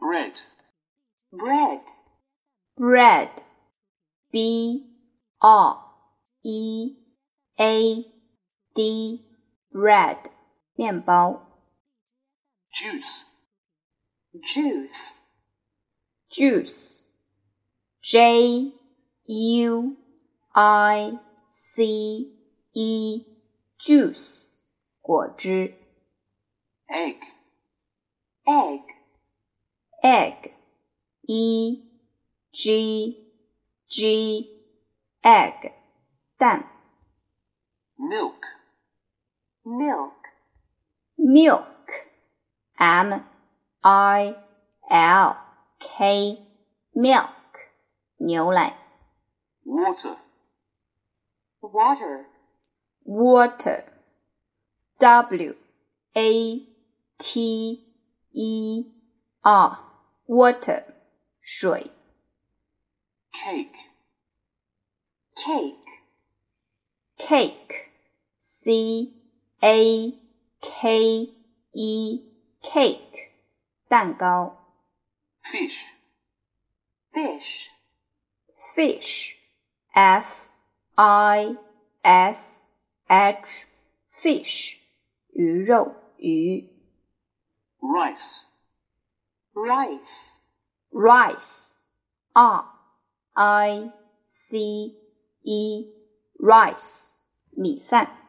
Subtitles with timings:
[0.00, 0.42] bread,
[1.32, 1.80] bread,
[2.76, 3.30] bread,
[4.30, 4.86] b
[5.40, 5.76] r
[6.42, 6.96] e
[7.58, 8.04] a
[8.74, 9.20] d,
[9.72, 10.18] bread，
[10.76, 11.40] 面包。
[12.72, 13.24] juice,
[14.42, 15.18] juice,
[16.28, 17.02] juice,
[18.02, 18.72] j
[19.26, 19.96] u
[20.52, 21.18] i
[21.48, 22.34] c
[22.74, 23.24] e,
[23.78, 24.46] juice，
[25.00, 25.74] 果汁。
[26.88, 27.16] egg,
[28.46, 28.82] egg,
[30.02, 30.52] egg,
[31.26, 31.78] e
[32.52, 33.16] g
[33.88, 34.50] g,
[35.22, 35.72] egg,
[36.36, 36.64] 蛋。
[37.98, 38.44] milk,
[39.64, 40.12] milk,
[41.16, 42.08] milk,
[42.78, 43.22] m
[43.82, 44.34] i
[44.90, 45.36] l
[45.78, 46.38] k,
[46.94, 47.30] milk,
[48.18, 48.74] 牛奶。
[49.64, 50.16] water,
[51.62, 52.26] water,
[53.04, 53.84] water,
[54.98, 55.54] w
[56.14, 56.62] a
[57.18, 57.80] t
[58.32, 58.84] e
[59.42, 59.87] r,
[60.28, 60.84] water,
[61.40, 61.90] 水。
[63.34, 63.74] cake,
[65.34, 65.74] cake,
[67.18, 67.90] cake,
[68.38, 69.12] c
[69.60, 70.12] a
[70.60, 71.28] k
[71.72, 72.22] e,
[72.62, 73.30] cake,
[73.88, 74.56] 蛋糕。
[75.42, 75.94] fish,
[77.12, 77.68] fish,
[78.74, 79.36] fish,
[79.92, 80.48] f
[80.94, 81.56] i
[82.02, 82.66] s
[83.08, 83.66] h,
[84.12, 84.78] fish,
[85.32, 86.68] 鱼肉鱼。
[87.80, 88.47] rice,
[89.59, 90.39] rice,
[90.91, 91.73] rice,
[92.35, 92.63] r.
[93.35, 93.91] I.
[94.23, 94.95] C.
[95.43, 95.93] E,
[96.39, 97.13] rice,
[97.57, 98.28] 米饭。